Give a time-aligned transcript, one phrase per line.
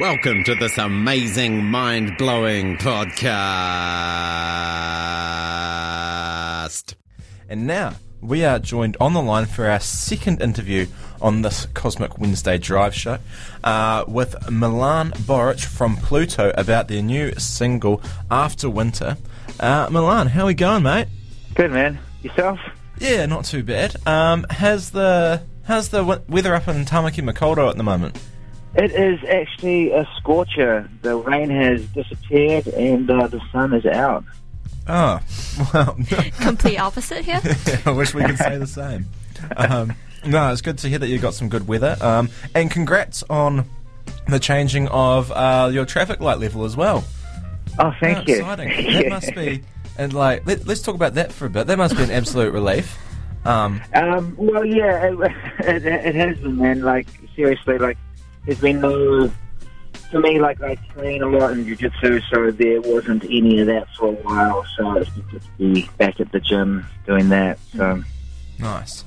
[0.00, 3.34] Welcome to this amazing, mind blowing podcast.
[7.50, 10.86] And now we are joined on the line for our second interview
[11.20, 13.18] on this Cosmic Wednesday Drive show
[13.62, 19.18] uh, with Milan Borich from Pluto about their new single After Winter.
[19.60, 21.08] Uh, Milan, how we going, mate?
[21.54, 21.98] Good man.
[22.22, 22.58] Yourself?
[22.98, 23.96] Yeah, not too bad.
[24.06, 28.18] Um, how's the how's the weather up in Tamaki Makaurau at the moment?
[28.74, 30.88] It is actually a scorcher.
[31.02, 34.24] The rain has disappeared and uh, the sun is out.
[34.86, 35.20] Oh,
[35.72, 35.96] well,
[36.40, 37.40] Complete opposite here.
[37.86, 39.06] I wish we could say the same.
[39.56, 41.96] Um, no, it's good to hear that you got some good weather.
[42.00, 43.68] Um, and congrats on
[44.28, 47.04] the changing of uh, your traffic light level as well.
[47.78, 48.36] Oh, thank How you.
[48.36, 48.92] Exciting.
[48.92, 49.62] That must be,
[49.98, 51.66] and like, let, us talk about that for a bit.
[51.66, 52.98] That must be an absolute relief.
[53.44, 56.82] Um, Um, well, yeah, it, it, it has been, man.
[56.82, 57.96] Like, seriously, like,
[58.50, 59.30] there's been no.
[60.10, 63.86] For me, like, I train a lot in jiu-jitsu, so there wasn't any of that
[63.96, 64.66] for a while.
[64.76, 67.60] So it's good to be back at the gym doing that.
[67.76, 68.02] So,
[68.58, 69.04] nice.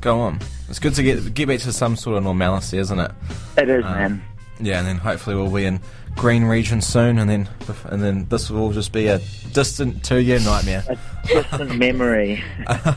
[0.00, 0.40] Go on.
[0.68, 3.12] It's good to get get back to some sort of normalcy, isn't it?
[3.56, 4.22] it is, Um, man.
[4.62, 5.80] Yeah, and then hopefully we'll be in
[6.16, 7.48] green region soon, and then
[7.86, 9.20] and then this will all just be a
[9.52, 10.84] distant two year nightmare.
[10.88, 10.96] A
[11.26, 12.42] distant memory.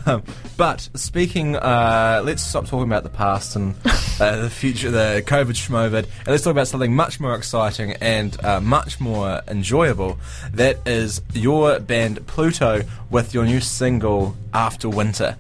[0.06, 0.24] Um,
[0.58, 3.76] but speaking, uh, let's stop talking about the past and
[4.20, 8.44] uh, the future, the COVID schmovid, and let's talk about something much more exciting and
[8.46, 10.18] uh, much more enjoyable.
[10.54, 15.38] That is your band Pluto with your new single After Winter.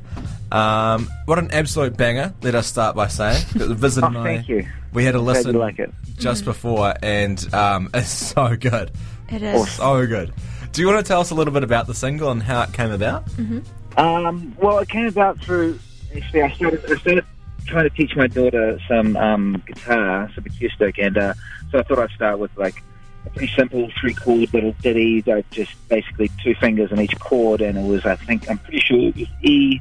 [0.51, 2.33] Um, what an absolute banger!
[2.41, 4.65] Let us start by saying, Visit Oh, I- thank you.
[4.95, 5.93] We had a listen like it.
[6.17, 8.91] just before, and um, it's so good,
[9.29, 9.69] It is.
[9.73, 10.33] so good.
[10.71, 12.73] Do you want to tell us a little bit about the single and how it
[12.73, 13.25] came about?
[13.97, 15.79] Um, well, it came about through.
[16.15, 16.85] Actually, I started.
[16.91, 17.25] I started
[17.65, 21.33] trying to teach my daughter some um, guitar, some acoustic, and uh,
[21.71, 22.81] so I thought I'd start with like
[23.25, 25.23] a pretty simple three chord little ditty.
[25.27, 28.79] I just basically two fingers on each chord, and it was I think I'm pretty
[28.79, 29.79] sure it was E,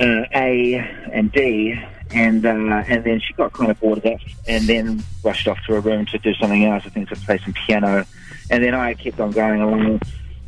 [0.00, 0.74] uh, A,
[1.12, 1.78] and D.
[2.12, 5.58] And uh, and then she got kind of bored of that, and then rushed off
[5.66, 6.84] to her room to do something else.
[6.86, 8.06] I think to play some piano,
[8.48, 10.00] and then I kept on going along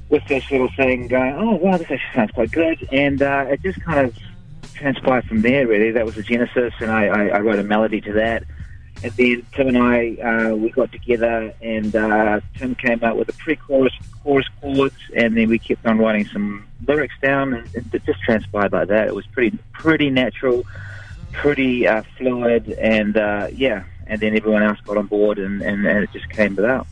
[0.08, 3.60] with this little thing, going, oh wow, this actually sounds quite good, and uh, it
[3.62, 4.16] just kind of
[4.74, 5.66] transpired from there.
[5.66, 8.44] Really, that was the genesis, and I, I, I wrote a melody to that.
[9.02, 13.28] And then Tim and I, uh, we got together, and uh, Tim came out with
[13.28, 13.92] a pre-chorus,
[14.24, 18.72] chorus chords, and then we kept on writing some lyrics down, and it just transpired
[18.72, 19.06] like that.
[19.06, 20.64] It was pretty, pretty natural,
[21.32, 23.84] pretty uh, fluid, and uh, yeah.
[24.06, 26.86] And then everyone else got on board, and, and, and it just came about.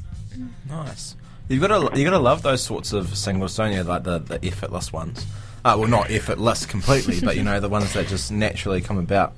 [0.68, 1.16] Nice.
[1.48, 3.82] You've got to you got to love those sorts of singles, don't you?
[3.82, 5.24] Like the the effortless ones.
[5.64, 9.34] Uh, well, not effortless completely, but you know the ones that just naturally come about.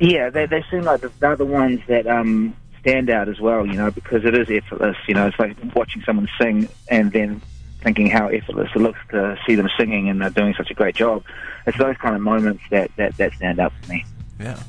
[0.00, 3.66] Yeah, they they seem like the, they're the ones that um, stand out as well.
[3.66, 4.96] You know, because it is effortless.
[5.06, 7.40] You know, it's like watching someone sing and then
[7.82, 10.94] thinking how effortless it looks to see them singing and they're doing such a great
[10.94, 11.24] job.
[11.66, 14.04] It's those kind of moments that that, that stand out for me.
[14.40, 14.62] Yeah.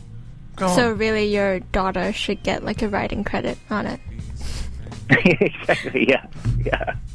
[0.56, 0.76] Go on.
[0.76, 4.00] So really, your daughter should get like a writing credit on it.
[5.10, 6.08] exactly.
[6.10, 6.26] Yeah.
[6.64, 6.96] Yeah.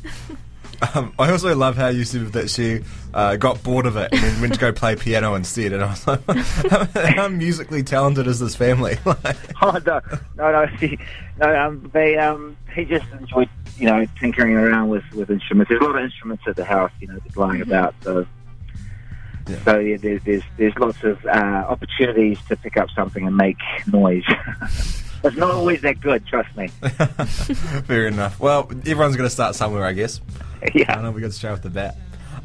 [0.94, 2.82] Um, I also love how you said that she
[3.12, 5.72] uh, got bored of it and then went to go play piano instead.
[5.72, 6.84] And I was like, how,
[7.16, 8.96] how musically talented is this family?
[9.04, 10.00] Like, Oh no,
[10.36, 10.66] no, no.
[10.78, 10.96] See,
[11.40, 15.68] no um, they um, they just enjoy you know tinkering around with with instruments.
[15.68, 17.94] There's a lot of instruments at the house, you know, just lying about.
[18.02, 18.26] So,
[19.48, 19.56] Yeah.
[19.64, 23.56] so yeah, there's there's there's lots of uh, opportunities to pick up something and make
[23.86, 24.24] noise.
[25.24, 26.68] it's not always that good, trust me.
[27.86, 28.38] fair enough.
[28.40, 30.20] Well, everyone's going to start somewhere, I guess.
[30.74, 30.98] Yeah.
[30.98, 31.96] I know we got straight off the bat.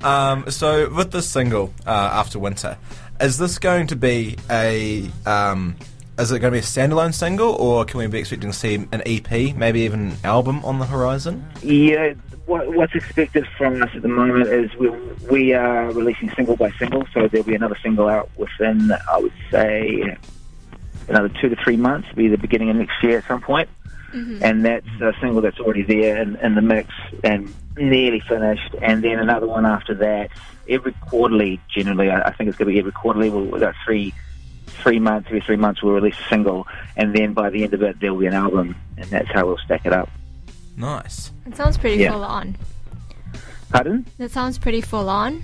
[0.03, 2.77] Um, so with this single, uh, After Winter,
[3.19, 5.75] is this going to be a um,
[6.19, 8.75] is it going to be a standalone single, or can we be expecting to see
[8.75, 11.45] an EP, maybe even an album on the horizon?
[11.61, 12.13] Yeah,
[12.45, 14.89] what, what's expected from us at the moment is we
[15.29, 19.33] we are releasing single by single, so there'll be another single out within, I would
[19.49, 20.17] say,
[21.07, 23.69] another two to three months, be the beginning of next year at some point.
[24.13, 24.43] Mm-hmm.
[24.43, 26.89] And that's a single that's already there in, in the mix
[27.23, 28.75] and nearly finished.
[28.79, 30.29] And then another one after that,
[30.69, 33.31] every quarterly, generally, I, I think it's going to be every quarterly.
[33.31, 34.13] We'll, we've got three
[34.73, 36.67] three months, every three months we'll release a single,
[36.97, 39.57] and then by the end of it there'll be an album, and that's how we'll
[39.59, 40.09] stack it up.
[40.77, 41.31] Nice.
[41.45, 42.11] It sounds pretty Yeah.
[42.13, 42.55] full on.
[43.69, 44.05] Pardon?
[44.17, 45.43] That sounds pretty full on.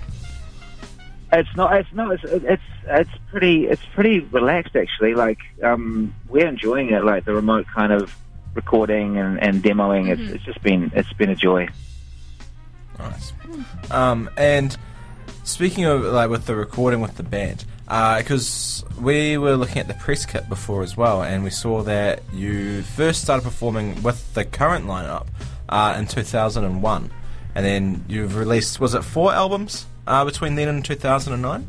[1.32, 1.76] It's not.
[1.76, 2.12] It's not.
[2.12, 3.66] It's it's it's pretty.
[3.68, 5.14] It's pretty relaxed actually.
[5.14, 7.04] Like um, we're enjoying it.
[7.04, 8.16] Like the remote kind of
[8.54, 10.08] recording and, and demoing.
[10.10, 11.68] It's it's just been it's been a joy.
[12.98, 13.32] Nice.
[13.90, 14.76] Um, and
[15.44, 19.94] speaking of like with the recording with the band, because we were looking at the
[19.94, 24.44] press kit before as well, and we saw that you first started performing with the
[24.44, 25.26] current lineup
[25.68, 27.10] uh, in 2001,
[27.54, 31.66] and then you've released was it four albums uh, between then and 2009?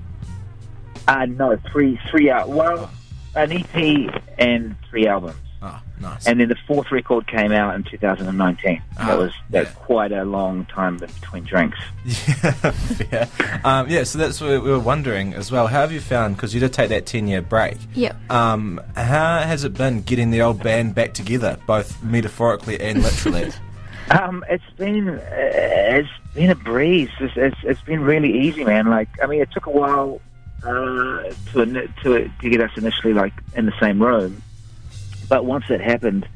[1.07, 2.49] Uh, no, three, three out.
[2.49, 2.91] Well,
[3.35, 5.35] an EP and three albums.
[5.63, 6.25] Oh, nice.
[6.25, 8.81] And then the fourth record came out in 2019.
[8.97, 9.75] Ah, that was that's yeah.
[9.75, 11.77] quite a long time between drinks.
[12.03, 12.73] Yeah,
[13.11, 13.59] yeah.
[13.63, 15.67] Um, yeah, so that's what we were wondering as well.
[15.67, 18.31] How have you found, because you did take that 10 year break, Yep.
[18.31, 23.51] um, how has it been getting the old band back together, both metaphorically and literally?
[24.09, 27.09] Um, it's been uh, it's been a breeze.
[27.21, 28.87] It's, it's it's been really easy, man.
[28.87, 30.19] Like I mean, it took a while
[30.63, 34.41] uh, to to to get us initially like in the same room,
[35.31, 36.27] but once it happened,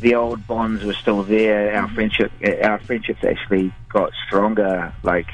[0.00, 1.72] the old bonds were still there.
[1.76, 4.92] Our friendship uh, our friendships actually got stronger.
[5.04, 5.28] Like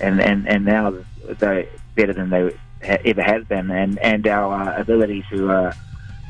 [0.00, 0.94] and and and now
[1.40, 3.72] they're better than they ever have been.
[3.72, 5.72] And and our uh, ability to uh,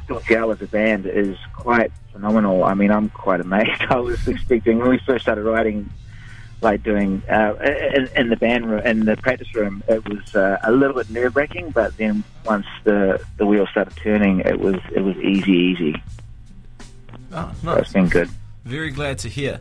[0.05, 2.65] still gel as a band is quite phenomenal.
[2.65, 3.83] I mean, I'm quite amazed.
[3.91, 5.91] I was expecting when we first started writing,
[6.61, 7.55] like doing uh,
[7.95, 11.09] in, in the band room, in the practice room, it was uh, a little bit
[11.11, 11.71] nerve wracking.
[11.71, 16.03] But then once the the wheels started turning, it was it was easy, easy.
[17.33, 17.93] oh, So it's nice.
[17.93, 18.31] been good.
[18.65, 19.61] Very glad to hear.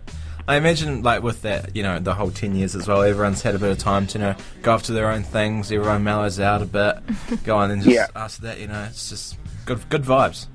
[0.50, 3.54] I imagine, like, with that, you know, the whole 10 years as well, everyone's had
[3.54, 6.40] a bit of time to, you know, go off to their own things, everyone mellows
[6.40, 7.00] out a bit,
[7.44, 8.08] go on, and just Yeah.
[8.16, 10.48] after that, you know, it's just good good vibes.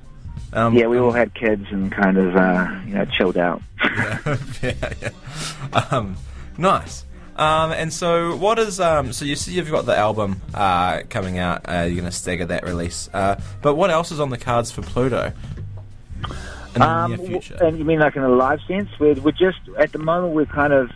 [0.51, 3.61] Um, Yeah, we all had kids and kind of uh, you know chilled out.
[3.83, 5.79] yeah, yeah, yeah.
[5.91, 6.15] Um,
[6.57, 7.05] nice.
[7.35, 9.11] Um, and so, what is um?
[9.11, 11.61] So you see, you've got the album uh, coming out.
[11.67, 13.09] Uh, you're going to stagger that release.
[13.11, 15.31] Uh, but what else is on the cards for Pluto
[16.75, 17.57] in the Um, near future?
[17.59, 18.87] and you mean like in a live sense?
[18.99, 20.91] We're, we're just at the moment we're kind of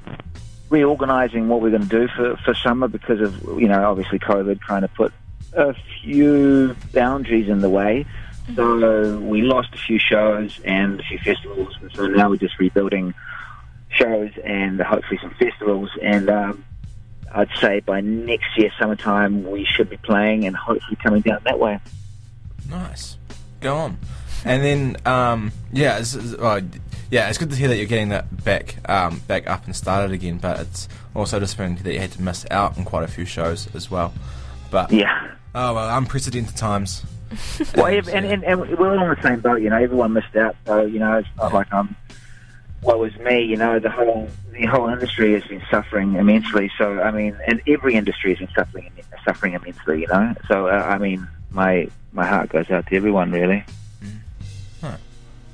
[0.70, 4.60] reorganising what we're going to do for for summer because of you know obviously COVID
[4.62, 5.14] trying to put
[5.54, 8.06] a few boundaries in the way.
[8.56, 12.60] So we lost a few shows and a few festivals, and so now we're just
[12.60, 13.14] rebuilding
[13.90, 15.90] shows and hopefully some festivals.
[16.02, 16.66] And um,
[17.34, 21.60] I'd say by next year summertime we should be playing and hopefully coming down that
[21.60, 21.80] way.
[22.70, 23.18] Nice.
[23.62, 23.98] Go on.
[24.46, 26.62] And then, um, yeah, it's, it's- well,
[27.10, 30.12] yeah, it's good to hear that you're getting that back, um, back up and started
[30.12, 30.38] again.
[30.40, 33.74] But it's also disappointing that you had to miss out on quite a few shows
[33.74, 34.14] as well.
[34.70, 35.32] But Yeah.
[35.56, 37.04] oh well, unprecedented times.
[37.76, 39.76] Well, and, and, and we're all on the same boat, you know.
[39.76, 41.94] Everyone missed out, so you know it's not like I'm.
[42.82, 43.80] What was me, you know?
[43.80, 46.72] The whole the whole industry has been suffering immensely.
[46.78, 48.92] So I mean, and every industry has been suffering
[49.26, 50.34] suffering immensely, you know.
[50.48, 53.64] So uh, I mean, my my heart goes out to everyone, really.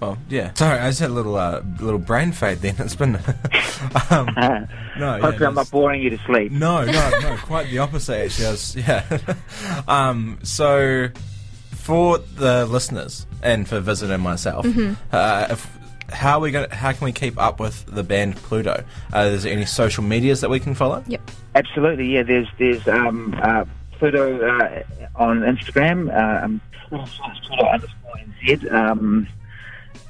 [0.04, 0.52] Well, yeah.
[0.56, 2.58] Sorry, I just had a little uh, little brain fade.
[2.58, 3.16] Then it's been.
[3.16, 4.68] um, no,
[5.00, 6.52] yeah, hopefully, I'm not boring you to sleep.
[6.52, 8.48] No, no, no, quite the opposite actually.
[8.48, 9.36] I was, yeah.
[9.88, 11.08] um, so,
[11.72, 14.66] for the listeners and for Visitor and myself,
[15.14, 15.78] uh, if,
[16.14, 16.70] how are we going?
[16.70, 18.84] How can we keep up with the band Pluto?
[19.14, 21.04] Uh, is there any social medias that we can follow?
[21.08, 21.32] Yep.
[21.56, 22.24] Absolutely, yeah.
[22.24, 24.84] There's there's um, uh, Pluto uh,
[25.16, 29.28] on Instagram, uh, um, Pluto underscore NZ, um,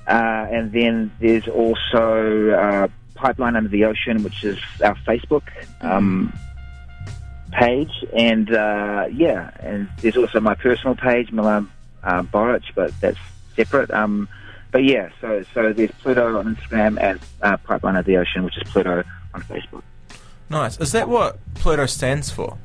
[0.08, 5.44] uh, and then there's also uh, Pipeline Under the Ocean, which is our Facebook
[5.82, 6.34] um,
[7.52, 11.70] page, and uh, yeah, and there's also my personal page, Milan
[12.04, 13.20] uh, Borich, but that's
[13.56, 13.92] separate.
[13.92, 14.28] Um,
[14.74, 18.58] but yeah, so so there's Pluto on Instagram and uh, Pipeline Under the Ocean, which
[18.58, 19.84] is Pluto on Facebook.
[20.50, 20.78] Nice.
[20.80, 22.58] Is that what Pluto stands for?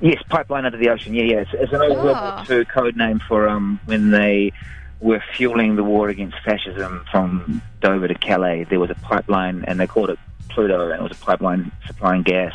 [0.00, 1.14] Yes, pipeline under the ocean.
[1.14, 1.36] Yeah, yeah.
[1.40, 2.44] It's, it's an old World Ah.
[2.48, 4.52] War II code name for um, when they
[5.00, 8.64] were fueling the war against fascism from Dover to Calais.
[8.64, 10.18] There was a pipeline, and they called it
[10.50, 12.52] Pluto, and it was a pipeline supplying gas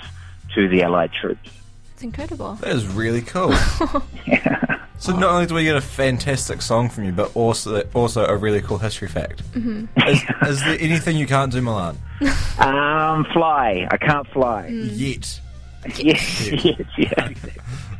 [0.55, 1.49] to the Allied troops.
[2.03, 2.55] It's incredible.
[2.55, 3.53] That is really cool.
[4.27, 4.59] Yeah.
[4.99, 8.37] So not only do we get a fantastic song from you, but also also a
[8.37, 9.43] really cool history fact.
[9.51, 9.99] Mm-hmm.
[10.07, 11.97] Is, is there anything you can't do, Milan?
[12.59, 13.85] um, fly.
[13.91, 14.67] I can't fly.
[14.67, 15.41] Yet.
[15.97, 17.29] Yes, yes, yeah.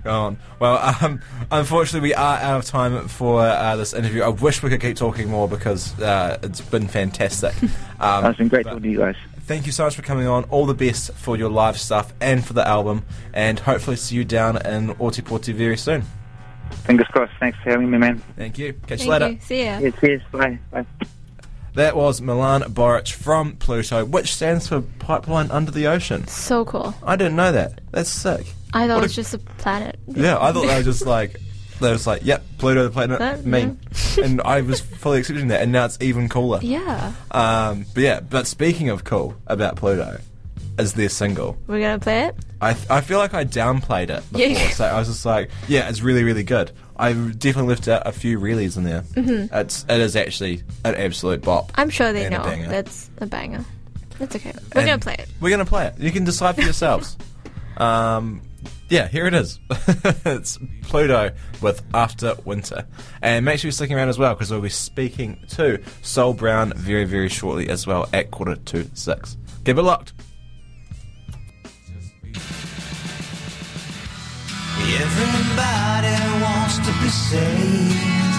[0.06, 0.38] Go on.
[0.60, 4.22] Well, um, unfortunately, we are out of time for uh, this interview.
[4.22, 7.54] I wish we could keep talking more because uh, it's been fantastic.
[8.00, 9.16] Um, It's been great but talking to you guys.
[9.46, 10.46] Thank you so much for coming on.
[10.46, 14.24] All the best for your live stuff and for the album, and hopefully see you
[14.24, 16.04] down in Ōtepoti very soon.
[16.86, 17.34] Fingers crossed.
[17.40, 18.20] Thanks for having me, man.
[18.38, 18.74] Thank you.
[18.74, 19.30] Catch Thank you later.
[19.32, 19.40] you.
[19.42, 19.80] See ya.
[19.80, 20.22] Yes, yes.
[20.32, 20.60] Bye.
[20.72, 20.86] Bye.
[21.76, 26.26] That was Milan Borich from Pluto, which stands for Pipeline Under the Ocean.
[26.28, 26.94] So cool.
[27.04, 27.82] I didn't know that.
[27.92, 28.46] That's sick.
[28.74, 30.00] I thought What it was a- just a planet.
[30.08, 31.36] Yeah, I thought they were just like
[31.80, 33.76] they was like, yep, Pluto the planet, Uh, me,
[34.24, 36.60] and I was fully accepting that, and now it's even cooler.
[36.62, 37.14] Yeah.
[37.32, 40.20] Um, but yeah, but speaking of cool about Pluto,
[40.80, 41.56] is their single.
[41.68, 42.36] We're gonna play it.
[42.60, 44.70] I, I feel like I downplayed it before, Yeah.
[44.70, 46.72] so I was just like, yeah, it's really really good.
[46.98, 49.02] I definitely left out a few reelies in there.
[49.02, 49.54] Mm-hmm.
[49.54, 51.72] It's it is actually an absolute bop.
[51.76, 53.64] I'm sure they And a know that's a banger.
[54.20, 54.52] That's okay.
[54.74, 55.28] We're And gonna play it.
[55.42, 56.00] We're gonna play it.
[56.00, 57.18] You can decide for yourselves.
[57.78, 58.42] um,
[58.94, 59.60] yeah, here it is.
[60.24, 61.32] it's Pluto
[61.62, 62.86] with After Winter,
[63.24, 66.74] and make sure you're sticking around as well because we'll be speaking to Sol Brown
[66.76, 69.36] very very shortly as well at quarter to six.
[69.66, 70.14] Keep it locked.
[74.96, 78.33] Everybody wants to be.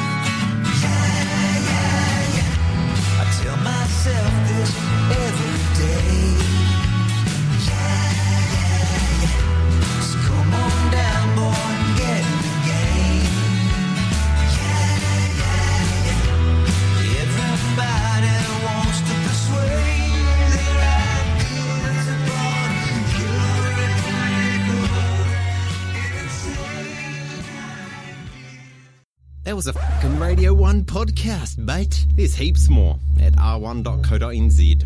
[29.54, 32.06] That was a fucking Radio 1 podcast, mate.
[32.16, 34.84] There's heaps more at r1.co.nz.